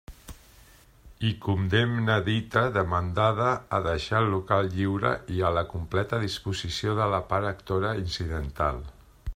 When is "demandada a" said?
2.77-3.81